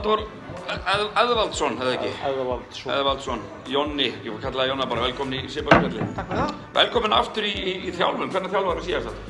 Halldór 0.00 0.22
Eðvaldsson, 1.20 1.74
hefði 1.76 1.90
ekki? 1.98 2.10
Eðvaldsson. 2.24 2.92
Eðvaldsson, 2.94 3.40
Jonni, 3.68 4.06
ég 4.24 4.32
var 4.32 4.40
kallaði 4.46 4.70
Jonna 4.70 4.86
bara, 4.88 5.02
velkomin 5.04 5.42
í 5.44 5.50
Sipaskalli. 5.52 6.06
Takk 6.16 6.30
fyrir 6.30 6.40
það. 6.40 6.52
Velkomin 6.76 7.14
aftur 7.16 7.44
í, 7.44 7.50
í, 7.52 7.74
í 7.84 7.92
þjálfun, 7.98 8.30
hvernig 8.32 8.54
þjálfur 8.54 8.68
var 8.70 8.78
það 8.78 8.86
síðast 8.86 9.10
þetta? 9.10 9.20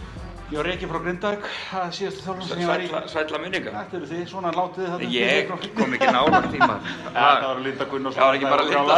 Ég 0.51 0.61
var 0.61 0.69
reikið 0.71 0.93
frá 0.93 1.01
Grindavík, 1.07 1.49
það 1.73 1.89
síðastu 1.97 2.23
þjálfum 2.27 2.47
sem 2.47 2.63
ég 2.63 2.71
var 2.71 2.85
í. 2.85 2.91
Sætla 3.11 3.41
minninga. 3.43 3.73
Þetta 3.81 3.99
eru 3.99 4.11
þið, 4.13 4.23
svona 4.31 4.53
látið 4.55 4.83
þið 4.85 4.93
þetta. 4.93 5.09
Ég 5.17 5.51
kom 5.81 5.97
ekki 5.97 6.09
maður. 6.15 6.87
Ja, 7.17 7.25
það 7.25 7.49
var 7.49 7.65
Linda 7.67 7.89
Gunnarsson. 7.91 8.21
Það 8.21 8.29
var 8.29 8.35
ekki 8.39 8.49
bara 8.55 8.65
Linda. 8.71 8.97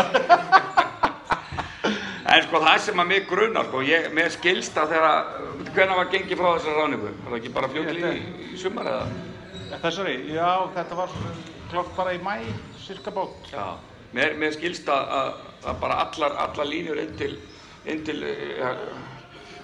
En 2.32 2.40
sko 2.48 2.56
það 2.66 2.76
sem 2.84 3.00
að 3.00 3.10
mig 3.14 3.24
grunar, 3.32 3.64
sko, 3.70 3.80
ég, 3.88 4.10
mér 4.16 4.28
skilst 4.36 4.76
að 4.80 4.92
þegar, 4.92 5.32
hvernig 5.72 5.96
var 6.02 6.12
gengið 6.12 6.36
frá 6.40 6.50
þessari 6.52 6.76
ráningu? 6.80 7.10
Var 7.16 7.32
það 7.32 7.40
ekki 7.40 7.54
bara 7.56 7.72
fljóðlega 7.72 8.12
í, 8.16 8.22
í 8.52 8.60
sumar 8.60 8.92
eða? 8.92 9.04
Þessari, 9.82 10.14
já, 10.32 10.48
þetta 10.76 11.00
var 11.00 11.10
klátt 11.72 11.94
bara 11.96 12.12
í 12.16 12.20
mæ, 12.22 12.36
cirka 12.86 13.12
bát. 13.14 13.48
Já, 13.52 13.64
mér, 14.16 14.36
mér 14.40 14.54
skilst 14.56 14.88
að, 14.92 15.32
að, 15.64 15.78
bara 15.82 15.98
allar, 16.06 16.36
allar 16.46 16.68
línur 16.68 17.00
inn 17.02 17.14
til, 17.18 17.32
inn 17.88 18.04
til 18.06 18.20
ja, 18.58 18.74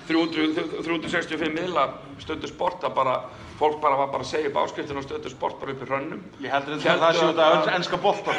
300, 0.09 0.83
365 0.87 1.53
miðla 1.53 1.89
stöndu 2.23 2.49
sport 2.51 2.85
að 2.89 2.95
bara, 2.97 3.17
fólk 3.61 3.77
bara 3.83 3.99
var 4.01 4.09
bara 4.15 4.25
að 4.25 4.31
segja 4.33 4.49
upp 4.53 4.61
áskriftin 4.65 4.99
á 4.99 5.05
stöndu 5.05 5.31
sport 5.33 5.61
bara 5.61 5.75
upp 5.77 5.85
í 5.85 5.89
hrönnum. 5.91 6.23
Ég 6.41 6.53
heldur 6.55 6.79
þetta 6.81 6.95
að 6.97 7.05
það 7.05 7.21
séu 7.21 7.29
að- 7.29 7.43
þetta 7.59 7.77
ennska 7.79 8.01
bolta. 8.09 8.37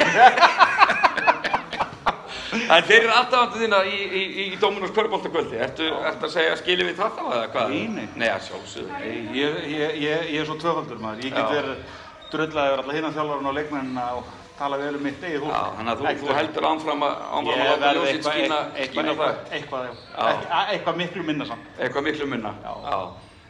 En 2.50 2.82
þeir 2.86 3.04
eru 3.04 3.12
alltaf 3.14 3.52
þína 3.54 3.78
í, 3.86 3.96
í, 4.02 4.20
í, 4.20 4.44
í 4.54 4.56
Dominus 4.58 4.90
Körbóltakvöldi, 4.94 5.58
ertu, 5.62 5.86
ertu 6.06 6.26
að 6.26 6.32
segja 6.34 6.56
skiljum 6.58 6.88
við 6.90 6.96
það 6.98 7.12
þá 7.16 7.22
eða 7.36 7.44
hvað? 7.52 7.72
Nei, 7.74 7.84
nei. 7.94 8.06
Nei, 8.18 8.26
að 8.30 8.44
sjálfsögðu. 8.48 8.98
Ég, 9.36 9.58
ég, 9.70 9.94
ég, 10.02 10.24
ég 10.34 10.38
er 10.42 10.48
svo 10.48 10.56
tvöfaldur 10.58 10.98
maður. 11.02 11.24
Ég 11.28 11.34
get 11.36 11.52
verið 11.54 11.99
drullaði 12.32 12.70
yfir 12.74 12.82
alla 12.84 12.96
hinna 12.98 13.10
þjálfarinn 13.16 13.50
og 13.50 13.56
leikmennina 13.58 14.04
og 14.18 14.30
tala 14.60 14.76
vel 14.80 14.94
um 14.98 15.02
mitt 15.06 15.22
eigið 15.24 15.40
Já, 15.40 15.42
fólk. 15.46 15.76
þannig 15.78 15.92
að 15.92 16.00
þú, 16.20 16.32
heldur 16.36 16.66
áfram 16.70 17.04
að, 17.06 17.14
láta 17.50 17.90
eitthvað, 17.90 18.32
skína 18.34 18.58
það. 18.60 19.36
eitthvað, 19.56 19.86
já. 19.86 19.92
Já. 20.16 20.60
Eitthvað, 20.74 20.96
miklu 21.00 21.22
minna 21.30 21.46
samt. 21.48 21.70
Eitthvað 21.80 22.06
miklu 22.10 22.26
minna. 22.28 22.52
Já. 22.64 22.98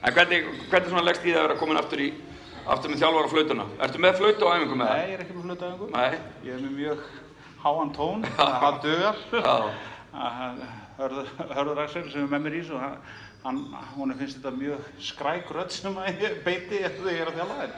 En 0.01 0.15
hvernig, 0.17 0.47
hvernig 0.71 0.93
svona 0.93 1.03
leggst 1.09 1.25
í 1.27 1.33
það 1.35 1.41
að 1.41 1.49
vera 1.49 1.59
komin 1.61 1.81
aftur 1.81 2.01
í, 2.01 2.11
aftur 2.71 2.93
með 2.95 3.03
þjálfara 3.03 3.33
flautuna? 3.35 3.67
Ertu 3.85 3.99
með 4.01 4.15
flautu 4.21 4.47
á 4.47 4.51
æfingu 4.55 4.79
með 4.79 4.87
Nei, 4.87 4.93
það? 4.95 5.03
ég 5.11 5.17
er 5.19 5.25
ekki 5.25 5.35
með 5.37 5.45
flutaðingu. 5.49 5.89
Nei. 5.97 6.21
Ég 6.47 6.55
er 6.55 6.63
með 6.63 6.73
mjög 6.79 7.03
háan 7.65 7.91
tón, 7.99 8.23
það 8.39 8.79
dugar. 8.87 9.17
Já. 9.35 9.57
Hörður 11.01 11.79
Axel 11.85 12.07
sem 12.13 12.25
er 12.25 12.31
með 12.33 12.43
mér 12.47 12.57
í 12.59 12.63
þessu, 12.65 12.79
hún 13.43 14.13
finnst 14.19 14.37
þetta 14.37 14.51
mjög 14.53 14.89
skræk 15.01 15.53
rödd 15.55 15.73
sem 15.73 15.95
að 15.97 16.21
ég 16.21 16.41
beiti 16.45 16.81
þegar 16.83 17.15
ég 17.15 17.23
er 17.23 17.31
að 17.31 17.39
þjálfa 17.39 17.57
þér. 17.61 17.71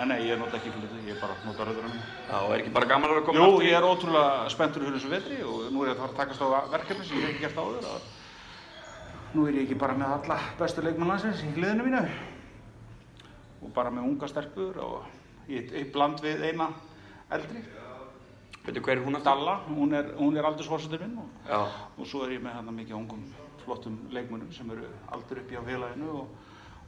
En 0.00 0.08
nei, 0.08 0.20
ég 0.24 0.40
nota 0.40 0.56
ekki 0.56 0.72
flutu, 0.72 1.00
ég 1.06 1.20
bara 1.20 1.36
nota 1.44 1.66
mín. 1.76 1.98
Já, 2.30 2.36
og 2.38 2.54
er 2.54 2.62
ekki 2.62 2.72
bara 2.72 2.88
gaman 2.88 3.10
að 3.10 3.18
vera 3.18 3.26
komin 3.26 3.42
Jú, 3.42 3.58
ég 3.66 3.76
er 3.76 3.86
ótrúlega 3.88 4.48
spenntur 4.54 4.86
fyrir 4.86 4.96
þessu 4.96 5.12
vetri 5.12 5.42
og 5.44 5.66
nú 5.74 5.84
er 5.84 5.90
ég 5.90 5.98
að 5.98 6.00
fara 6.00 6.14
að 6.14 6.20
takast 6.22 6.40
á 6.40 6.48
verkefni 6.72 7.04
sem 7.04 7.20
ég 7.20 7.26
hef 7.26 7.34
ekki 7.34 7.44
gert 7.44 7.60
áður. 7.60 7.90
Að 7.90 9.36
nú 9.36 9.44
er 9.46 9.58
ég 9.58 9.66
ekki 9.66 9.80
bara 9.82 9.98
með 10.00 10.14
alla 10.16 10.38
bestu 10.62 10.86
leikmenn 10.86 11.12
landsins 11.12 11.44
í 11.44 11.52
hliðinu 11.52 11.86
mínu 11.86 12.00
og 13.60 13.74
bara 13.76 13.92
með 13.92 14.08
unga 14.08 14.30
stelpur 14.30 14.80
og 14.80 15.04
í, 15.52 15.60
í 15.60 15.84
bland 15.92 16.24
við 16.24 16.48
eina 16.48 16.70
eldri, 17.30 17.60
Veitu 18.60 18.82
hver 18.84 18.98
er 18.98 19.04
hún 19.04 19.16
aftur? 19.16 19.30
Dalla, 19.30 19.54
hún 19.68 19.94
er, 19.96 20.10
er 20.12 20.46
aldursforsetur 20.48 21.00
minn 21.00 21.20
og, 21.22 21.78
og 21.96 22.08
svo 22.08 22.26
er 22.26 22.34
ég 22.36 22.42
með 22.44 22.58
hérna 22.58 22.74
mikið 22.76 22.98
ungum 22.98 23.22
flottum 23.70 23.96
leikmennum 24.10 24.50
sem 24.52 24.70
eru 24.74 24.90
aldur 25.14 25.38
upp 25.44 25.52
í 25.54 25.58
á 25.58 25.62
félaginu 25.62 26.10
og, 26.20 26.28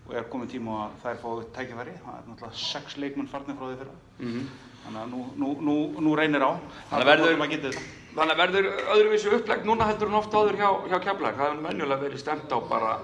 og 0.08 0.14
er 0.18 0.26
komið 0.32 0.50
tíma 0.56 0.76
að 0.88 0.94
þær 1.04 1.20
fáið 1.22 1.42
tækifæri, 1.56 1.96
það 2.02 2.18
er 2.18 2.28
náttúrulega 2.28 2.58
sex 2.66 2.96
leikmenn 2.98 3.30
farnir 3.30 3.56
frá 3.58 3.68
því 3.70 3.80
fyrra. 3.82 3.96
Mhm. 4.18 4.46
Þannig 4.82 4.98
að 5.04 5.10
nú, 5.12 5.18
nú, 5.38 5.48
nú, 5.62 5.74
nú 6.02 6.12
reynir 6.18 6.42
á. 6.42 6.58
Þannig 6.90 7.04
að 7.06 7.10
verður- 7.12 7.36
að. 7.38 7.76
Þannig 8.16 8.32
að 8.34 8.40
verður 8.42 8.66
öðruvísi 8.96 9.30
upplegg 9.36 9.62
núna 9.68 9.86
heldur 9.86 10.08
en 10.10 10.16
oft 10.18 10.34
áður 10.34 10.56
hjá, 10.58 10.70
hjá 10.90 10.98
Keflag. 11.04 11.36
Það 11.38 11.52
hefur 11.52 11.62
venjulega 11.68 12.02
verið 12.02 12.18
stemt 12.24 12.50
á 12.52 12.58
bara 12.68 12.96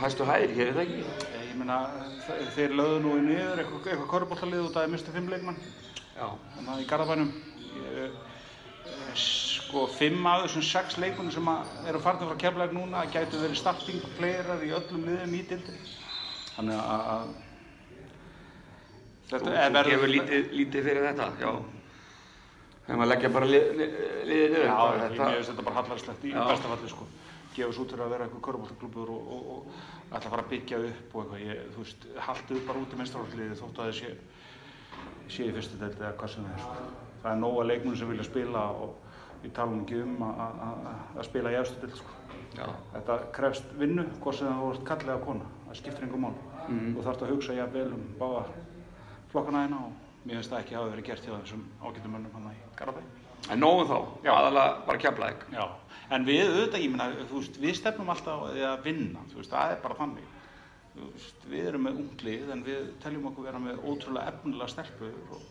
hæstu 0.00 0.26
hæðir, 0.26 0.50
hér 0.58 0.68
er 0.68 0.74
það 0.74 0.82
ekki? 0.82 1.04
Ég 1.46 1.56
meina, 1.60 1.78
þe- 2.26 2.50
þeir 2.56 2.74
lögðu 2.80 2.98
nú 3.06 3.12
í 3.16 3.22
niður 3.30 3.62
eitthvað, 3.62 3.86
eitthvað 3.86 4.10
korfbóltalið 4.10 4.66
út 4.66 4.76
af 4.82 4.90
mistu 4.90 5.14
fimm 5.14 5.30
leikmann 5.30 5.56
Já. 6.18 6.26
þannig 6.56 6.72
að 6.74 6.82
í 6.82 6.88
Garðabænum 6.90 7.30
sko 9.76 9.86
fimm 9.92 10.24
af 10.24 10.46
þessum 10.46 10.62
sex 10.64 10.96
leikmannum 10.96 11.32
sem 11.34 11.48
eru 11.90 12.00
farnir 12.00 12.30
frá 12.30 12.38
keflæk 12.40 12.70
núna 12.72 13.02
gætu 13.12 13.36
verið 13.42 13.58
starting 13.60 14.04
playerar 14.16 14.62
í 14.64 14.70
öllum 14.72 15.02
liðum 15.04 15.34
í 15.36 15.40
dildri 15.50 15.80
þannig 16.54 16.80
að, 16.80 17.34
Þú, 19.26 19.50
er 19.50 19.88
gefur 19.90 20.08
lítið, 20.08 20.52
lítið 20.54 20.84
fyrir 20.86 21.04
þetta, 21.08 21.24
já. 21.42 21.48
Þegar 22.86 22.98
maður 23.00 23.08
leggja 23.10 23.30
bara 23.34 23.48
lið, 23.50 23.64
lið, 23.80 23.96
liðið 24.30 24.52
niður. 24.52 24.68
Já, 24.68 24.76
ég 24.86 25.16
finnst 25.16 25.50
þetta 25.50 25.64
bara 25.66 25.78
hallarslegt 25.80 26.26
í 26.28 26.34
besta 26.36 26.70
falli 26.70 26.90
sko 26.92 27.06
gefa 27.56 27.72
svo 27.72 27.86
út 27.86 27.94
fyrir 27.94 28.04
að 28.04 28.12
vera 28.14 28.28
eitthvað 28.28 28.44
korfbóltaklubur 28.46 29.10
og, 29.16 29.32
og, 29.34 29.48
og 29.56 30.12
ætla 30.12 30.20
að 30.20 30.34
fara 30.36 30.44
að 30.44 30.52
byggja 30.52 30.78
upp 30.86 31.16
og 31.16 31.22
eitthvað, 31.24 31.42
ég, 31.42 31.64
þú 31.74 31.82
veist, 31.82 32.06
haltu 32.28 32.56
upp 32.60 32.70
bara 32.70 32.82
út 32.84 32.94
í 32.94 33.00
minnstrafalliði 33.00 33.58
þóttu 33.60 33.82
að 33.82 33.90
þið 33.90 33.98
sé, 33.98 34.12
sé 35.34 35.48
í 35.48 35.56
fyrstu 35.56 35.80
deild 35.80 35.98
eða 35.98 36.12
hvað 36.20 36.32
sem 36.36 36.46
það 36.46 36.54
er 36.54 36.64
sko. 36.66 36.86
Það 37.24 37.30
er 37.32 37.42
nóga 37.42 37.66
leikmunum 37.66 37.98
sem 37.98 38.12
vilja 38.12 38.28
spila 38.28 38.64
og 38.84 39.05
við 39.46 39.52
talum 39.56 39.80
ekki 39.84 40.02
um 40.02 40.16
að- 40.26 41.24
spila 41.28 41.50
í 41.54 41.58
efstu 41.60 41.80
deild 41.80 41.96
sko. 41.96 42.14
Já. 42.56 42.66
Þetta 42.94 43.18
krefst 43.36 43.72
vinnu, 43.78 44.04
hvort 44.20 44.38
sem 44.38 44.48
það 44.48 44.60
voru 44.64 44.84
kallið 44.88 45.12
að 45.16 45.24
kona, 45.26 45.44
það 45.68 45.76
skiptir 45.80 46.04
einhver 46.06 46.20
mál. 46.24 46.34
Mhm. 46.68 46.94
Þú 46.96 47.02
þarfst 47.04 47.22
að 47.22 47.30
hugsa 47.34 47.54
jafnvel 47.54 47.92
um 47.92 48.04
báða 48.18 48.44
flokkana 49.30 49.66
hérna 49.66 49.76
og 49.86 49.92
mér 50.26 50.34
finnst 50.40 50.50
það 50.50 50.62
ekki 50.64 50.74
hafa 50.74 50.90
verið 50.96 51.04
gert 51.04 51.26
hjá 51.26 51.34
þessum 51.40 51.64
ágættum 51.82 52.12
mönnum 52.16 52.32
hann 52.34 52.50
í 52.52 52.76
Garabæ. 52.76 53.02
En 53.50 53.60
nógum 53.60 53.86
þá, 53.86 53.98
Já. 54.24 54.32
aðalega 54.32 54.86
bara 54.86 54.98
Keflag. 54.98 55.36
Já, 55.52 55.68
en 56.10 56.24
við 56.24 56.48
auðvitað, 56.48 56.82
ég 56.82 56.90
meina, 56.90 57.12
þú 57.30 57.34
veist, 57.38 57.60
við 57.60 57.74
stefnum 57.76 58.08
alltaf 58.10 58.42
að 58.56 58.82
vinna, 58.82 59.20
þú 59.30 59.36
veist, 59.36 59.50
það 59.50 59.70
er 59.72 59.80
bara 59.82 59.94
þannig. 59.94 60.26
Veist, 60.96 61.44
við 61.50 61.66
erum 61.68 61.82
með 61.84 61.98
unglið 62.00 62.50
en 62.52 62.64
við 62.64 62.88
teljum 63.02 63.26
okkur 63.30 63.44
vera 63.44 63.58
með 63.58 63.78
ótrúlega 63.84 64.28
efnilega 64.32 64.68
stelpur 64.68 65.12
og 65.30 65.42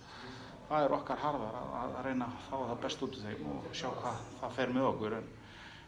það 0.69 0.85
er 0.85 0.95
okkar 0.97 1.21
harðar 1.21 1.57
að, 1.61 1.97
reyna 2.05 2.27
að 2.29 2.45
fá 2.47 2.55
það 2.55 2.79
best 2.85 3.03
út 3.05 3.17
úr 3.17 3.25
þeim 3.27 3.49
og 3.53 3.67
sjá 3.71 3.89
hvað 3.99 4.23
það 4.39 4.55
fer 4.57 4.73
með 4.75 4.87
okkur 4.91 5.17
en 5.19 5.27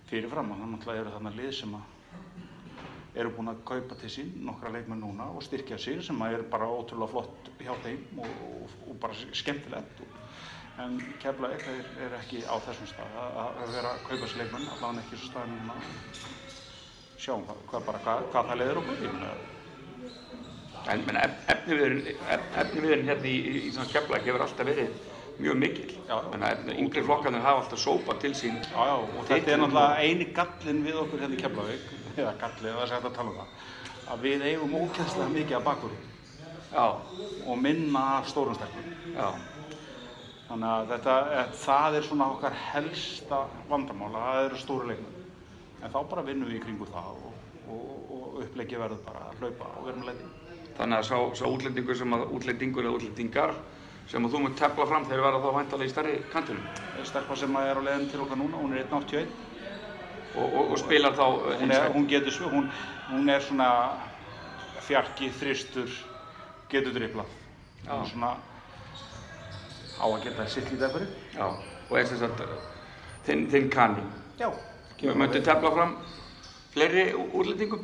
fyrirfram 0.09 0.51
og 0.53 0.61
þannig 0.63 0.87
að 0.87 0.99
eru 1.01 1.13
þarna 1.15 1.33
lið 1.37 1.55
sem 1.57 1.73
eru 3.17 3.33
búin 3.33 3.49
að 3.49 3.63
kaupa 3.65 3.97
til 3.97 4.11
sín 4.13 4.29
nokkra 4.45 4.71
leikmenn 4.75 5.01
núna 5.01 5.31
og 5.33 5.41
styrkja 5.45 5.79
sig 5.81 6.03
sem 6.05 6.21
er 6.27 6.45
bara 6.51 6.69
ótrúlega 6.69 7.09
flott 7.15 7.49
hjá 7.57 7.73
þeim 7.83 8.21
og, 8.21 8.43
og, 8.45 8.77
og 8.91 8.99
bara 9.01 9.17
skemmtilegt. 9.41 10.03
En 10.77 10.99
Keflavík 11.23 11.63
er, 11.71 11.87
er 12.05 12.15
ekki 12.19 12.43
á 12.45 12.53
þessum 12.61 12.91
stað 12.91 13.15
að, 13.17 13.63
vera 13.73 13.95
að 13.95 14.03
kaupa 14.11 14.29
sér 14.29 14.43
leikmenn 14.43 14.69
allavega 14.75 15.05
ekki 15.05 15.17
svo 15.17 15.31
staðin 15.31 15.55
núna. 15.57 15.79
Sjáum 17.17 17.47
hvað, 17.47 17.63
hvað, 17.71 18.01
hvað, 18.05 18.27
hvað 18.35 18.51
það 18.51 18.61
leiður 18.61 18.81
okkur 18.83 19.15
meina, 19.15 19.31
En 20.87 21.03
efniviðurinn 21.53 23.07
hérna 23.09 23.27
í, 23.27 23.35
í, 23.37 23.61
í 23.67 23.71
svona 23.75 23.89
Keflag 23.91 24.27
hefur 24.27 24.45
alltaf 24.45 24.67
verið 24.69 24.93
mjög 25.37 25.57
mikil. 25.61 25.89
Yngri 26.77 27.03
flokkarnir 27.05 27.43
hafa 27.43 27.63
alltaf 27.63 27.81
sópað 27.81 28.21
til 28.23 28.33
sín. 28.37 28.59
já, 28.63 28.77
já, 28.77 28.95
og 28.97 29.25
þetta 29.29 29.53
er 29.53 29.63
náttúrulega 29.63 30.05
eini 30.05 30.29
gallin 30.37 30.83
við 30.85 31.01
okkur 31.03 31.25
hérna 31.25 31.37
í 31.37 31.41
Keflavík 31.41 31.89
eða 32.17 32.37
gallin, 32.41 32.71
það 32.73 32.83
er 32.85 32.93
sætt 32.93 33.09
að 33.09 33.17
tala 33.19 33.33
um 33.33 33.41
það 33.41 33.75
að 34.07 34.23
við 34.23 34.45
eigum 34.47 34.77
ókvæðslega 34.81 35.33
mikið 35.35 35.57
af 35.59 35.65
bakur 35.67 35.97
Já, 36.67 36.99
og 37.47 37.57
minna 37.57 37.99
af 38.17 38.27
stórum 38.27 38.55
stelpum 38.55 39.13
já. 39.15 39.29
Þannig 40.47 40.69
að 40.71 40.89
þetta, 40.91 41.13
eh, 41.35 41.53
það 41.63 41.95
er 41.95 42.07
svona 42.07 42.27
okkar 42.31 42.57
helsta 42.71 43.39
vandamála, 43.69 44.23
það 44.25 44.45
eru 44.45 44.59
stóri 44.61 44.87
leikmenn. 44.91 45.25
En 45.83 45.91
þá 45.91 45.99
bara 46.09 46.25
vinnum 46.27 46.49
við 46.49 46.59
í 46.59 46.63
kringu 46.63 46.87
það 46.91 47.09
og, 47.27 47.33
og, 47.67 48.11
og 48.17 48.37
uppleggi 48.43 48.79
verður 48.79 49.01
bara 49.05 49.25
að 49.27 49.41
hlaupa 49.41 49.71
og 49.77 49.87
vera 49.87 49.97
með 50.01 50.11
leiti. 50.11 50.46
Þannig 50.77 50.97
að 51.01 51.07
sá, 51.09 51.17
sá 51.39 51.45
útlendingur 51.49 51.97
sem 51.97 52.13
að 52.13 52.27
útlendingur 52.37 52.85
eða 52.85 52.97
útlendingar 52.99 53.53
sem 54.07 54.23
að 54.23 54.35
þú 54.35 54.41
munt 54.43 54.57
tefla 54.59 54.85
fram 54.87 55.05
þeir 55.09 55.23
verða 55.25 55.39
þá 55.43 55.49
væntalega 55.57 55.89
í 55.89 55.93
stærri 55.93 56.17
kantinum 56.31 57.05
Stelpa 57.07 57.35
sem 57.35 57.55
er 57.59 57.79
á 57.79 57.81
leiðin 57.83 58.09
til 58.11 58.21
okkar 58.23 58.39
núna, 58.39 58.57
hún 58.61 58.75
er 58.77 58.85
181. 58.85 59.31
og, 60.35 60.45
og, 60.45 60.71
og 60.71 60.77
spilar 60.79 61.15
þá 61.17 61.25
uh, 61.27 61.57
Hún, 61.95 62.07
getur, 62.07 62.31
svo- 62.31 62.51
hún, 62.53 62.69
hún 63.09 63.29
er 63.33 63.41
svona 63.43 63.67
fjarki, 64.85 65.27
þristur, 65.33 65.89
getur 66.71 66.93
driplað. 66.95 67.29
Hún 67.87 68.03
er 68.05 68.09
svona 68.11 68.31
á 69.97 70.05
að 70.05 70.23
geta 70.23 70.45
sitt 70.47 70.69
lítið 70.71 70.85
eitthvað. 70.87 71.07
Já, 71.35 71.47
og 71.89 71.97
er 71.97 72.05
þess 72.11 72.25
að 72.27 72.43
þinn, 73.27 73.45
þinn 73.51 73.69
kanni. 73.73 74.03
Já. 74.39 74.49
Möntu 75.17 75.41
tefla 75.45 75.71
fram 75.73 75.95
fleiri 76.73 77.09
útlendingum? 77.17 77.81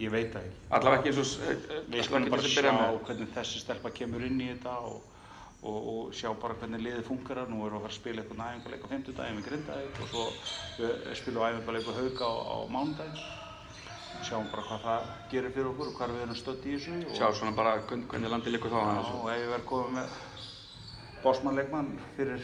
Ég 0.00 0.10
veit 0.14 0.30
það 0.32 0.44
ekki. 0.46 0.60
Allavega 0.78 1.00
ekki 1.02 1.10
eins 1.12 1.18
og 1.20 1.42
eh, 1.44 1.56
eh, 1.76 1.80
Við 1.92 2.04
skulum 2.06 2.30
bara 2.32 2.42
sjá 2.48 2.70
hvernig 3.06 3.32
þessi 3.34 3.60
stelpa 3.60 3.90
kemur 3.92 4.22
inn 4.24 4.38
í 4.40 4.46
þetta 4.54 4.76
og, 4.88 5.02
og, 5.60 5.76
og 5.92 6.14
sjá 6.16 6.30
bara 6.40 6.56
hvernig 6.60 6.80
liðið 6.86 7.04
funkar. 7.10 7.42
Nú 7.50 7.60
erum 7.66 7.76
við 7.76 7.80
að 7.80 7.84
fara 7.84 7.92
að 7.92 7.98
spila 7.98 8.22
eitthvað 8.24 8.40
næfingarleik 8.40 8.86
á 8.86 8.92
50 8.94 9.18
daginn 9.18 9.40
við 9.40 9.48
Grindavík 9.50 10.00
og 10.00 10.08
svo 10.14 10.24
við 10.78 11.12
spilum 11.20 11.44
æfingarleik 11.50 11.90
á 11.90 11.92
Hauka 12.00 12.30
á, 12.30 12.34
á 12.40 12.56
mánudaginn. 12.72 13.20
sjáum 14.20 14.48
bara 14.52 14.64
hvað 14.68 14.80
það 14.84 15.04
gerir 15.32 15.52
fyrir 15.54 15.68
okkur 15.70 15.90
og 15.90 15.94
hvað 16.00 16.10
við 16.16 16.22
erum 16.24 16.36
stödd 16.40 16.64
í 16.68 16.72
þessu. 16.76 16.96
og- 17.06 17.14
Sjá 17.16 17.28
svona 17.36 17.52
bara 17.56 17.76
hvern- 17.88 18.06
hvernig 18.10 18.30
landið 18.32 18.52
likur 18.56 18.72
þá 18.72 18.80
Já, 18.80 19.12
og 19.20 19.28
ef 19.30 19.38
ég 19.44 19.52
verð 19.52 19.64
komið 19.70 19.92
með 19.98 20.08
bósmannleikmann 21.22 21.92
fyrir 22.16 22.42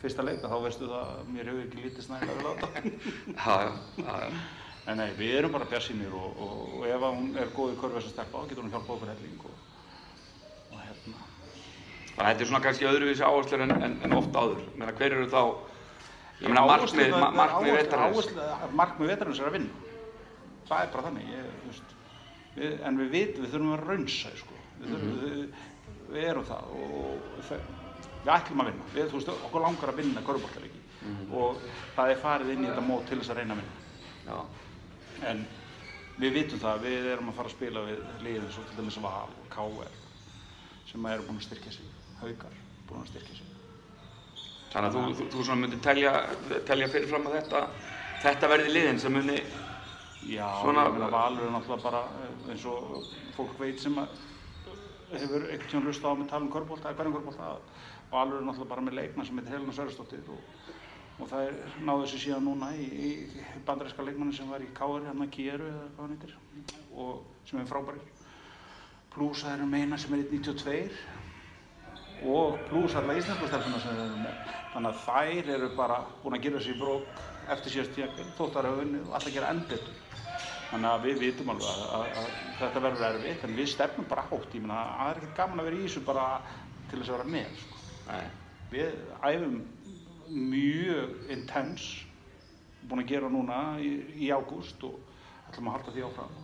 fyrsta 0.00 0.24
leika, 0.24 0.48
þá 0.48 0.56
veistu 0.64 0.88
það 0.88 1.06
að 1.12 1.30
mér 1.36 1.48
hefur 1.52 1.62
ekki 1.66 1.84
lítið 1.84 2.04
snæðilega 2.08 2.36
vel 2.40 2.48
á 2.48 2.52
þetta. 2.64 4.32
En 4.88 4.96
nei, 4.96 5.10
við 5.18 5.34
erum 5.38 5.52
bara 5.54 5.68
bjarsýnir 5.68 6.12
og, 6.16 6.38
og, 6.40 6.60
og 6.78 6.86
ef 6.88 7.02
hún 7.04 7.34
er 7.38 7.50
góð 7.54 7.74
í 7.74 7.80
körfi 7.80 7.98
þess 7.98 8.08
að 8.08 8.14
stelpa, 8.14 8.40
þá 8.40 8.48
getur 8.50 8.64
hún 8.64 8.72
hjálpað 8.72 8.94
okkur 8.96 9.10
helling 9.12 9.42
og, 9.44 9.58
og 10.70 10.78
hérna. 10.80 11.18
Þannig 12.10 12.24
að 12.24 12.30
þetta 12.30 12.44
er 12.44 12.50
svona 12.50 12.62
kannski 12.64 12.88
öðruvísi 12.90 13.26
áherslur 13.26 13.64
en, 13.66 13.74
en, 13.76 13.98
en 14.06 14.16
oft 14.16 14.38
áður. 14.40 14.62
Meina, 14.80 14.94
hver 14.98 15.16
eru 15.18 15.28
þá, 15.30 15.42
ég 16.40 16.48
meina 16.48 16.64
markmið, 16.70 17.16
ma 17.16 17.30
markmið 17.36 17.76
vetarins. 17.78 18.30
Markmið 18.80 19.12
vetarins 19.14 19.42
er 19.42 19.50
að 19.50 19.56
vinna. 19.58 19.72
Það 20.70 20.84
er 20.84 20.92
bara 20.94 21.06
þannig, 21.08 21.30
ég, 21.34 21.52
þú 21.60 21.70
veist, 21.72 21.94
við, 22.56 22.74
en 22.88 23.00
við 23.00 23.12
vitum, 23.14 23.44
við 23.44 23.54
þurfum 23.54 23.74
að 23.76 23.84
raunsa, 23.90 24.32
sko. 24.40 24.58
Við, 24.80 24.94
þurfum, 24.94 25.14
við, 25.20 25.68
við 26.14 26.30
erum 26.32 26.48
það 26.48 26.62
og 26.80 26.82
við 27.44 28.32
ætlum 28.34 28.64
að 28.64 28.72
vinna. 28.72 28.88
Við, 28.94 29.04
þú 29.10 29.20
veist, 29.20 29.32
okkur 29.48 29.64
langar 29.66 29.92
að 29.92 30.00
vinna 30.02 30.24
körfuboltaleiki 30.26 30.78
og 31.32 31.62
það 31.96 32.10
er 32.12 32.18
farið 32.20 32.50
inn 32.52 32.64
í 32.66 32.68
þetta 32.68 32.82
mót 32.84 33.06
til 33.08 33.16
þess 33.22 33.32
að 33.32 33.38
reyna 33.40 33.54
að 33.54 33.60
vinna. 33.62 33.74
Já, 34.26 34.36
En 35.28 35.44
við 36.20 36.32
vitum 36.36 36.60
það, 36.60 36.82
við 36.84 37.06
erum 37.14 37.30
að 37.32 37.38
fara 37.40 37.50
að 37.50 37.56
spila 37.56 37.84
við 37.86 38.02
liðin 38.24 38.50
svo 38.52 38.64
til 38.68 38.76
dæmis 38.78 38.98
Val 39.02 39.28
og 39.30 39.48
KR 39.52 39.96
sem 40.90 41.06
eru 41.06 41.22
búin 41.28 41.38
að 41.38 41.46
styrkja 41.46 41.72
sig, 41.72 41.88
Haukar 42.20 42.54
búin 42.88 43.02
að 43.04 43.10
styrkja 43.12 43.34
sig. 43.38 43.46
þannig 44.70 44.88
að 44.88 44.96
þú, 44.96 45.26
þú, 45.30 45.44
þú 45.44 45.56
myndir 45.58 45.80
telja, 45.82 46.12
telja 46.66 46.88
fyrirfram 46.88 47.26
að 47.26 47.36
þetta, 47.40 47.60
þetta 48.22 48.50
verði 48.52 48.72
liðin 48.74 48.98
sem 49.02 49.12
muni, 49.12 49.38
Já, 50.20 50.44
Svona- 50.60 50.90
meina 50.92 51.08
Valur 51.10 51.46
er 51.46 51.52
náttúrulega 51.54 51.82
bara 51.82 52.00
eh, 52.20 52.50
eins 52.52 52.64
og 52.68 53.06
fólk 53.32 53.54
veit 53.58 53.80
sem 53.80 53.94
að 53.96 54.08
hefur 55.16 55.46
einhvern 55.48 55.70
tíðan 55.70 55.86
hlusta 55.88 56.10
á 56.12 56.14
mig 56.14 56.28
tala 56.28 56.44
um 56.44 56.50
körbólta, 56.52 56.90
eða 56.90 56.98
hverjum 56.98 57.14
körbólta, 57.16 57.54
Valur 58.12 58.36
er 58.36 58.44
náttúrulega 58.44 58.68
bara 58.74 58.84
með 58.84 58.98
leikmann 58.98 59.26
sem 59.26 59.38
heitir 59.40 59.54
Helena 59.56 59.72
Sverrisdóttir 59.72 60.28
og, 60.28 60.42
og 61.20 61.28
það 61.28 61.46
er, 61.46 61.56
náðu 61.84 62.04
þessi 62.06 62.20
síðan 62.24 62.46
núna 62.48 62.70
í, 62.76 62.86
í 62.90 63.10
bandaríska 63.66 64.04
leikmanni 64.06 64.34
sem 64.36 64.50
var 64.50 64.62
í 64.64 64.70
Káður, 64.76 65.06
hérna 65.08 65.28
Kieru 65.32 65.66
eða 65.68 65.88
hvað 65.94 66.04
hann 66.04 66.14
heitir, 66.16 66.36
og 66.96 67.12
sem 67.48 67.60
er 67.60 67.68
frábæri. 67.68 68.04
Plus 69.10 69.42
það 69.44 69.56
eru 69.56 69.66
meina 69.70 69.98
sem 70.00 70.14
er 70.14 70.22
1.92 70.24 70.86
og 72.30 72.58
plus 72.68 72.94
alla 73.00 73.16
íslensku 73.16 73.48
stelpuna 73.48 73.80
sem 73.80 73.96
erum 73.96 74.22
með. 74.24 74.36
Þannig 74.74 74.90
að 74.90 75.00
þær 75.06 75.52
eru 75.56 75.70
bara 75.76 75.98
búin 76.22 76.36
að 76.36 76.44
gera 76.46 76.62
sér 76.64 76.78
brók 76.80 77.22
eftir 77.50 77.74
síðast 77.74 77.94
tíðanbíl, 77.96 78.28
þóttar 78.38 78.68
hafa 78.68 78.84
unnið 78.84 79.08
og 79.08 79.16
alltaf 79.18 79.34
gera 79.34 79.52
enn 79.54 79.62
betur. 79.70 79.96
Þannig 80.70 80.90
að 80.90 81.06
við 81.08 81.22
vitum 81.24 81.50
alveg 81.50 81.70
að, 81.70 81.80
að, 81.96 82.04
að 82.20 82.28
þetta 82.60 82.82
verður 82.84 83.06
erfitt, 83.08 83.46
en 83.46 83.56
við 83.56 83.70
stefnum 83.72 84.06
bara 84.10 84.26
hátt. 84.28 84.52
Ég 84.54 84.62
meina, 84.62 84.82
það 85.00 85.10
er 85.10 85.20
ekkert 85.20 85.40
gaman 85.40 85.62
að 85.62 85.70
vera 85.70 85.80
í 85.80 85.86
þessu 85.86 86.02
bara 86.06 86.26
til 86.90 87.00
þess 87.00 87.10
að 87.10 87.16
vera 87.16 87.32
með. 87.34 87.64
Sko. 87.64 87.80
Við 88.70 89.00
æfum 89.26 89.56
mjög 90.30 91.30
intens, 91.34 91.84
búin 92.88 93.02
að 93.04 93.10
gera 93.12 93.28
núna 93.32 93.60
í, 93.82 93.90
í 94.24 94.30
ágúst 94.32 94.82
og 94.86 94.96
ætlum 95.50 95.68
að 95.70 95.76
halda 95.78 95.94
því 95.96 96.04
áfram. 96.08 96.34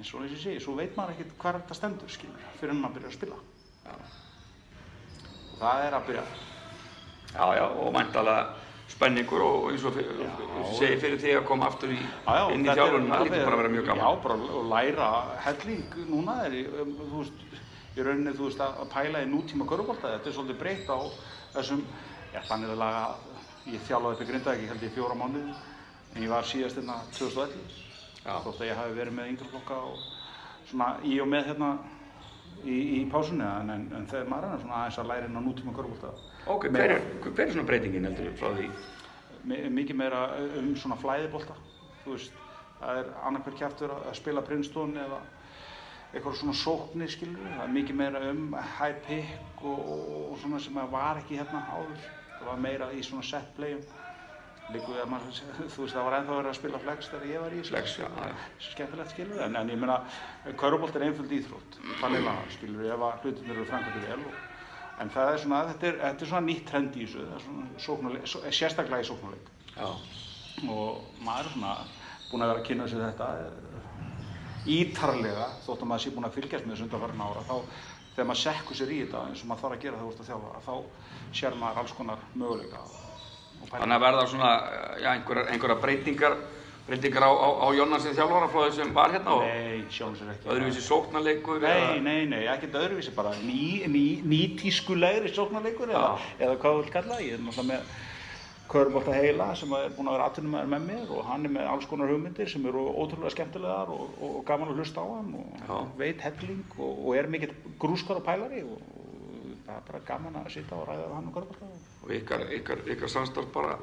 En 0.00 0.06
svo 0.08 0.22
eins 0.22 0.32
og 0.32 0.36
ég 0.38 0.42
segi, 0.44 0.60
svo 0.64 0.76
veit 0.78 0.94
maður 0.96 1.16
ekkert 1.16 1.34
hvað 1.42 1.58
þetta 1.60 1.76
stendur, 1.76 2.12
skilur, 2.12 2.44
fyrir 2.60 2.72
en 2.74 2.80
maður 2.80 2.98
byrjar 3.00 3.12
að 3.12 3.18
spila. 3.18 3.38
já, 3.84 3.94
Og 5.50 5.56
það 5.60 5.84
er 5.86 5.96
að 5.98 6.06
byrja. 6.10 6.24
já, 7.34 7.46
já, 7.58 7.64
og 7.84 7.90
mæntalega 7.94 8.46
spenningur 8.90 9.42
og 9.46 9.66
eins 9.70 9.84
og 9.86 9.98
segi 10.78 10.96
fyrir 11.02 11.18
því 11.22 11.34
að 11.38 11.44
koma 11.46 11.68
aftur 11.68 11.92
í, 11.94 11.98
Já, 12.00 12.32
já, 12.40 12.44
inn 12.54 12.64
í 12.64 12.70
þjálfunum, 12.70 13.10
það 13.12 13.24
lítur 13.26 13.44
bara 13.44 13.56
að 13.56 13.60
vera 13.62 13.72
mjög 13.74 13.84
gaman. 13.90 14.04
Já, 14.04 14.22
bara 14.24 14.38
og 14.60 14.70
læra 14.72 15.10
helling 15.44 15.98
núna 16.10 16.38
er, 16.46 16.56
um, 16.82 16.94
þú 17.10 17.20
veist, 17.20 17.44
í 17.96 18.06
rauninni, 18.06 18.32
þú 18.38 18.48
veist, 18.48 18.60
að 18.64 18.80
að 18.84 18.90
pæla 18.94 19.22
í 19.22 19.28
nútíma 19.30 19.68
körubólta, 19.68 20.14
þetta 20.16 20.30
er 20.32 20.36
svolítið 20.38 20.58
breytt 20.64 20.90
á 20.90 20.98
þessum, 21.54 21.84
já, 22.34 22.40
þannig 22.48 22.72
að 22.74 22.80
laga, 22.80 23.02
ég 23.70 23.84
þjálfaði 23.86 24.16
upp 24.16 24.22
í 24.24 24.28
Grindavík, 24.30 24.68
held 24.70 24.84
ég 24.86 24.94
fjóra 24.94 25.16
mánuði, 25.18 25.54
en 26.14 26.22
ég 26.26 26.32
var 26.32 26.46
síðast 26.48 26.80
hérna 26.80 27.00
2011, 27.16 27.56
Já. 28.20 28.34
þótt 28.44 28.60
að 28.60 28.68
ég 28.68 28.76
hafi 28.76 28.96
verið 28.98 29.14
með 29.16 29.30
yngri 29.32 29.48
flokka 29.48 29.78
og 29.80 30.00
svona 30.68 30.90
í 31.08 31.14
og 31.22 31.28
með 31.32 31.46
hérna 31.50 31.70
í, 32.68 32.76
í 33.00 33.04
pásunni, 33.10 33.46
en, 33.46 33.70
en, 33.72 33.86
en 33.96 34.06
þegar 34.10 34.28
maður 34.28 34.54
er 34.56 34.60
svona 34.64 34.80
aðeins 34.82 34.98
að 35.00 35.08
læra 35.12 35.30
á 35.32 35.40
nútíma 35.40 35.76
körubólta, 35.76 36.10
Ok, 36.50 36.68
hver 36.72 36.94
er, 36.96 37.02
hver 37.24 37.42
er 37.46 37.50
svona 37.52 37.66
breytingin 37.68 38.06
heldur 38.08 38.30
frá 38.40 38.52
því? 38.56 38.68
mi- 39.44 39.64
mikið 39.72 39.96
meira 39.96 40.20
um 40.58 40.70
svona 40.76 40.96
flæðibolta. 41.00 41.52
Þú 42.04 42.14
veist, 42.14 42.32
það 42.80 42.98
er 43.00 43.10
annarkvært 43.28 43.58
kjæftur 43.60 43.92
að 43.92 44.14
spila 44.16 44.42
Princeton 44.44 44.94
eða 45.00 45.18
eitthvað 46.14 46.38
svona 46.40 46.54
sóknir 46.56 47.12
skilur 47.12 47.44
það 47.44 47.62
er 47.66 47.74
mikið 47.76 47.98
meira 48.00 48.22
um 48.32 48.54
high 48.78 48.96
pick 49.06 49.60
og, 49.62 49.78
og, 49.78 50.08
og 50.32 50.38
svona 50.42 50.58
sem 50.64 50.80
að 50.80 50.88
var 50.96 51.20
ekki 51.20 51.36
hérna 51.38 51.60
áður 51.70 52.08
það 52.40 52.48
var 52.50 52.62
meira 52.66 52.90
í 52.96 53.02
svona 53.06 53.22
set 53.28 53.52
playum. 53.56 53.80
Líku 54.70 54.92
við 54.94 55.00
að 55.02 55.08
maður, 55.10 55.38
þú 55.74 55.82
veist 55.84 55.96
það 55.96 56.04
var 56.06 56.14
ennþá 56.20 56.34
verið 56.38 56.50
að 56.52 56.58
spila 56.60 56.78
flex 56.84 57.08
þegar 57.10 57.30
ég 57.30 57.40
var 57.42 57.54
í 57.58 57.62
Flex, 57.66 57.94
já, 57.98 58.06
skemmtilegt 58.70 59.14
skilur 59.14 59.40
en, 59.46 59.56
en 59.58 59.72
ég 59.72 59.80
meina, 59.82 59.96
kaurubolt 60.60 60.94
er 61.00 61.08
einföld 61.08 61.32
íþrótt 61.34 61.78
þannig 62.02 62.28
að 62.30 62.52
skilur 62.54 62.86
ef 62.94 63.02
að 63.08 63.24
hlutinir 63.24 63.56
eru 63.56 63.66
framkvæmdi 63.66 64.04
vel 64.04 64.20
og, 64.30 64.36
en 65.02 65.10
það 65.10 65.32
er 65.32 65.42
svona, 65.42 65.60
þetta 65.72 65.88
er, 65.90 65.98
þetta 66.04 66.24
er 66.26 66.30
svona 66.30 66.46
nýtt 66.46 66.62
trend 66.70 66.94
í 67.00 67.02
þessu, 67.08 67.24
það 67.26 67.34
er 67.40 67.44
svona 67.48 67.82
sóknarleik, 67.88 68.30
svo- 68.30 68.54
sérstaklega 68.60 69.02
í 69.02 69.08
sóknarleik. 69.10 69.50
Já, 69.74 69.90
og 70.70 71.22
maður 71.26 71.48
er 71.50 71.54
svona 71.56 71.74
búinn 72.30 72.46
að 72.46 72.52
vera 72.52 72.62
að 72.62 72.66
kynna 72.70 72.86
sér 72.92 73.04
þetta 73.08 73.28
eh, 73.42 74.74
ítarlega. 74.76 75.46
Þótt 75.66 75.82
að 75.82 75.90
maður 75.90 76.04
sé 76.04 76.12
búinn 76.14 76.28
að 76.30 76.36
fylgjast 76.38 76.66
með 76.68 76.76
þessu 76.76 76.86
undanfarn 76.86 77.24
ára 77.26 77.44
þá 77.48 77.56
þegar 78.14 78.28
maður 78.30 78.42
sekkur 78.44 78.78
sér 78.78 78.94
í 78.94 79.02
þetta 79.04 79.26
eins 79.28 79.42
og 79.44 79.50
maður 79.50 79.62
þarf 79.64 79.76
að 79.76 79.84
gera 79.84 80.00
það 80.00 80.08
úr 80.08 80.22
að 80.22 80.30
þjálfa 80.30 80.62
þá 80.66 80.74
sér 81.40 81.58
maður 81.60 81.82
alls 81.82 81.94
konar 81.98 82.24
möguleika. 82.34 82.80
Þannig 83.70 83.96
að 83.96 84.04
verða 84.06 84.24
svona, 84.30 84.50
já, 84.98 85.08
einhverjar, 85.12 85.48
einhverjar 85.52 85.80
breytingar, 85.82 86.36
breytingar 86.88 87.26
á, 87.28 87.30
á, 87.30 87.48
á 87.60 87.66
Jónassi 87.76 88.14
þjálfaraflóði 88.16 88.76
sem 88.78 88.92
var 88.96 89.12
hérna 89.14 89.34
og 89.36 89.44
öðruvísi 90.50 90.84
sóknarleikur 90.86 91.60
Nei, 91.62 92.00
nei, 92.02 92.22
nei, 92.30 92.44
ekkert 92.50 92.78
öðruvísi 92.80 93.12
bara 93.14 93.34
ný, 93.44 93.84
ný, 93.92 94.04
nýtískulegri 94.24 95.30
sóknarleikur 95.36 95.92
eða, 95.92 96.14
eða 96.40 96.56
hvað 96.62 96.80
vil 96.80 96.94
kalla. 96.96 97.20
Ég 97.20 97.36
er 97.36 97.44
náttúrulega 97.44 97.68
með 97.74 97.92
Körbólta 98.70 99.14
heila 99.16 99.48
sem 99.58 99.72
er 99.74 99.90
búinn 99.96 100.08
að 100.10 100.16
vera 100.16 100.26
atvinnumæður 100.30 100.68
með 100.70 100.84
mér 100.86 101.08
og 101.10 101.24
hann 101.26 101.46
er 101.48 101.54
með 101.56 101.70
alls 101.72 101.86
konar 101.90 102.10
hugmyndir 102.12 102.50
sem 102.50 102.66
eru 102.70 102.84
ótrúlega 102.92 103.32
skemmtilegar 103.34 103.90
og, 103.90 104.12
og, 104.20 104.36
og 104.38 104.44
gaman 104.46 104.70
að 104.70 104.82
hlusta 104.82 105.02
á 105.02 105.06
hann 105.10 105.32
og 105.40 105.64
Já. 105.64 105.78
veit 105.98 106.22
helling 106.22 106.76
og, 106.76 106.92
og 106.92 107.16
er 107.18 107.30
mikill 107.32 107.54
grúskar 107.82 108.20
og 108.20 108.26
pælari 108.28 108.62
og, 108.62 108.84
það 109.66 109.74
er 109.74 109.88
bara 109.88 110.02
gaman 110.12 110.38
að 110.42 110.52
sitja 110.54 110.78
og 110.78 110.86
ræða 110.86 111.08
hann 111.16 111.32
og 111.32 111.40
Körbólta. 111.40 111.72
og 112.04 112.14
ykkar, 112.14 112.46
ykkar, 112.60 112.84
ykkar 112.94 113.12
samstarf 113.16 113.50
bara 113.54 113.74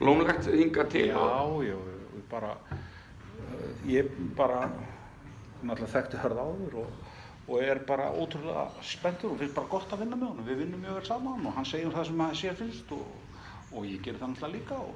blómlegt 0.00 0.50
hingað 0.52 0.92
til 0.92 1.06
Já, 1.08 1.24
já, 1.64 1.76
og 1.76 2.22
bara, 2.30 2.52
uh, 3.40 3.88
ég 3.88 4.12
bara 4.36 4.66
náttúrulega 5.62 5.92
þekkti 5.94 6.20
hörð 6.20 6.40
áður 6.42 6.80
og, 6.82 7.12
og 7.48 7.62
er 7.62 7.80
bara 7.88 8.10
ótrúlega 8.12 8.66
spenntur 8.84 9.32
og 9.32 9.40
finnst 9.40 9.56
bara 9.56 9.70
gott 9.72 9.92
að 9.94 10.04
vinna 10.04 10.18
með 10.18 10.32
honum. 10.32 10.48
Við 10.48 10.60
vinnum 10.64 10.82
mjög 10.84 10.98
vel 10.98 11.08
saman 11.08 11.46
og 11.46 11.56
hann 11.56 11.68
segir 11.68 11.94
það 11.94 12.08
sem 12.10 12.22
að 12.26 12.36
sér 12.40 12.58
finnst 12.60 12.92
og, 12.96 13.06
og 13.72 13.84
ég 13.86 14.00
gerir 14.04 14.20
það 14.20 14.32
náttúrulega 14.32 14.54
líka 14.56 14.80
og 14.80 14.94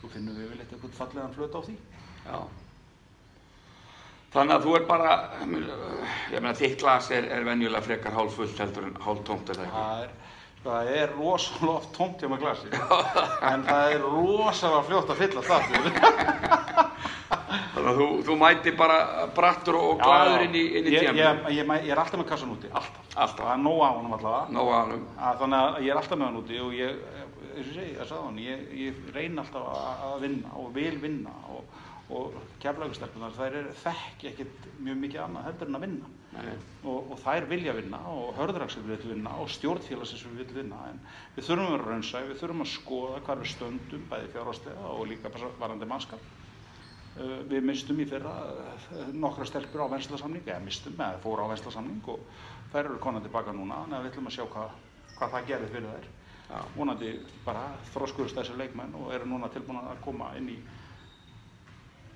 svo 0.00 0.10
finnum 0.12 0.36
við 0.38 0.50
vel 0.52 0.60
eitthvað 0.64 0.98
fallegan 0.98 1.34
flöt 1.36 1.56
á 1.56 1.60
því. 1.66 1.76
já. 2.26 2.38
Þannig 4.32 4.54
að 4.56 4.62
þú 4.64 4.74
er 4.78 4.84
bara, 4.88 5.14
ég 6.32 6.40
meina 6.40 6.54
þitt 6.56 6.78
glas 6.80 7.10
er, 7.12 7.26
er 7.28 7.44
venjulega 7.44 7.84
frekar 7.84 8.14
hálf 8.16 8.38
fullt 8.38 8.62
heldur 8.62 8.86
en 8.88 8.94
hálf 9.04 9.20
tómt 9.28 9.50
það 9.50 9.66
ekki? 9.66 9.74
Það 9.74 10.04
er, 10.04 10.14
það 10.62 10.92
er 11.00 11.12
rosalega 11.18 11.74
oft 11.74 11.90
tómt 11.98 12.22
hjá 12.22 12.30
með 12.32 12.46
glasi 12.46 12.70
en 13.50 13.66
það 13.66 13.90
er 13.90 14.06
rosalega 14.06 14.86
fljótt 14.88 15.12
að 15.12 15.20
fylla 15.20 15.44
það. 15.50 15.62
Þannig 17.72 17.88
að 17.90 17.98
þú, 17.98 18.06
þú 18.24 18.36
mæti 18.40 18.72
bara 18.78 18.96
brattur 19.36 19.76
og, 19.76 20.00
glaður 20.00 20.46
inn 20.46 20.56
í, 20.56 20.64
í 20.64 20.82
tíma. 20.86 20.96
ég, 20.96 21.16
ég, 21.18 21.44
ég, 21.58 21.70
ég 21.88 21.92
er 21.92 22.00
alltaf 22.00 22.20
með 22.20 22.28
kassan 22.30 22.52
úti, 22.54 22.68
alltaf. 22.72 23.12
Alltaf. 23.12 23.42
Það 23.42 23.52
er 23.52 23.62
nóg 23.66 23.80
á 23.84 23.90
honum 23.90 24.16
allavega. 24.16 24.42
Nóa 24.56 24.78
hann 24.78 25.06
að 25.28 25.40
þannig 25.42 25.58
að 25.60 25.78
ég 25.82 25.92
er 25.92 26.00
alltaf 26.00 26.20
með 26.20 26.28
hann 26.28 26.40
úti 26.40 26.60
og 26.62 26.76
ég, 26.76 27.00
eins 27.52 27.70
og 27.70 27.76
segi, 27.76 27.94
ég 27.94 28.08
sagði 28.08 28.26
hann, 28.26 28.42
ég, 28.42 28.66
ég 28.80 29.00
reyna 29.14 29.44
alltaf 29.44 29.70
að, 29.72 30.18
vinna 30.24 30.52
og 30.60 30.74
vil 30.76 30.98
vinna 31.02 31.32
og, 31.52 31.80
og 32.12 32.36
keflaugustelpunar 32.62 33.36
þær 33.36 33.56
er 33.60 33.70
þekki 33.82 34.30
ekkert 34.32 34.68
mjög 34.78 35.00
mikið 35.04 35.24
annað 35.26 35.48
heldur 35.48 35.70
en 35.70 35.78
að 35.78 35.86
vinna. 35.86 36.10
Og, 36.82 37.10
og 37.12 37.18
þær 37.20 37.46
vilja 37.50 37.74
vinna 37.76 37.98
og 38.08 38.30
hörðuraksir 38.38 38.84
vil 38.88 39.00
vinna 39.04 39.34
og 39.42 39.50
stjórnfélagsins 39.52 40.24
vil 40.32 40.46
vinna 40.56 40.78
en 40.88 41.02
við 41.36 41.48
þurfum 41.48 41.66
að 41.66 41.74
vera 41.76 41.90
raunsæ, 41.90 42.22
við 42.30 42.38
þurfum 42.40 42.64
að 42.64 42.70
skoða 42.72 43.18
hvað 43.26 43.42
við 43.42 43.52
stöndum 43.52 44.06
bæði 44.08 44.30
fjárhastega 44.32 44.94
og 44.94 45.04
líka 45.10 45.32
bara 45.34 45.52
varandi 45.60 45.90
mannskap. 45.90 46.30
Uh, 47.12 47.42
Við 47.44 47.66
mistum 47.68 47.98
í 48.00 48.06
fyrra 48.08 48.32
uh, 48.48 48.86
nokkra 49.12 49.44
stelpur 49.44 49.84
á 49.84 49.92
venslasamning, 49.92 50.46
eða 50.48 50.64
mistum, 50.64 50.96
eða 50.96 51.20
fóru 51.20 51.44
á 51.44 51.52
venslasamning 51.52 52.08
og 52.08 52.22
þær 52.72 52.86
eru 52.86 52.96
konar 53.04 53.20
tilbaka 53.20 53.52
núna, 53.52 53.82
að 53.84 54.06
við 54.06 54.14
ætlum 54.14 54.30
að 54.30 54.36
sjá 54.38 54.46
hvað, 54.54 54.78
hvað 55.18 55.34
það 55.34 55.50
gerir 55.50 55.72
fyrir 55.74 55.90
þær. 55.92 56.06
Vonandi 56.76 57.14
bara 57.46 57.68
þróskuðust 57.94 58.36
þessi 58.36 58.56
leikmenn 58.58 58.94
og 58.98 59.12
eru 59.14 59.28
núna 59.28 59.48
tilbúin 59.52 59.80
að 59.80 60.00
koma 60.04 60.32
inn 60.36 60.50
í 60.52 60.58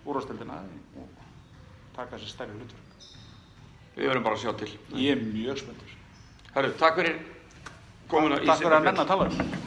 úrvastildina 0.06 0.58
og 1.00 1.22
taka 1.96 2.16
þessi 2.16 2.34
stærri 2.34 2.56
hlutverk. 2.58 2.98
Við 3.96 4.10
verðum 4.10 4.26
bara 4.26 4.36
að 4.36 4.44
sjá 4.44 4.52
til. 4.60 4.72
Ég 5.00 5.16
er 5.16 5.22
mjög 5.24 5.62
spenntur. 5.62 5.94
Herru, 6.56 6.74
takk 6.80 7.00
fyrir 7.00 7.22
komuna 8.12 8.42
í 8.42 8.50
Takk 8.50 8.66
fyrir 8.66 8.76
að 8.80 8.90
menna 8.90 9.06
að 9.06 9.14
tala 9.14 9.30
um. 9.30 9.65